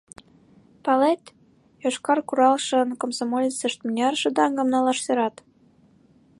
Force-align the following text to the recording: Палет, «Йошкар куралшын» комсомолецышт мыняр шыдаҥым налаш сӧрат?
Палет, 0.85 1.23
«Йошкар 1.83 2.19
куралшын» 2.27 2.89
комсомолецышт 3.01 3.79
мыняр 3.85 4.13
шыдаҥым 4.21 4.67
налаш 4.73 4.99
сӧрат? 5.05 5.35